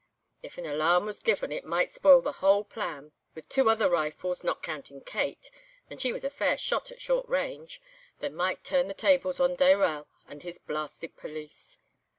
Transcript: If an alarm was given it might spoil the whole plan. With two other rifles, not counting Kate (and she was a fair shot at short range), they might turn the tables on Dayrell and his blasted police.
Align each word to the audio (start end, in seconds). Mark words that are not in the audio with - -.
If 0.41 0.57
an 0.57 0.65
alarm 0.65 1.05
was 1.05 1.19
given 1.19 1.51
it 1.51 1.63
might 1.63 1.91
spoil 1.91 2.21
the 2.21 2.31
whole 2.41 2.63
plan. 2.63 3.11
With 3.35 3.47
two 3.49 3.69
other 3.69 3.87
rifles, 3.87 4.43
not 4.43 4.63
counting 4.63 5.01
Kate 5.01 5.51
(and 5.91 6.01
she 6.01 6.11
was 6.11 6.23
a 6.23 6.31
fair 6.31 6.57
shot 6.57 6.89
at 6.89 6.99
short 6.99 7.29
range), 7.29 7.79
they 8.17 8.29
might 8.29 8.63
turn 8.63 8.87
the 8.87 8.95
tables 8.95 9.39
on 9.39 9.53
Dayrell 9.55 10.07
and 10.27 10.41
his 10.41 10.57
blasted 10.57 11.15
police. 11.17 11.77